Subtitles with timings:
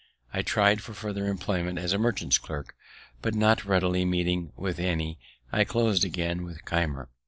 [0.33, 2.75] I tri'd for farther employment as a merchant's clerk;
[3.21, 5.19] but, not readily meeting with any,
[5.51, 7.09] I clos'd again with Keimer.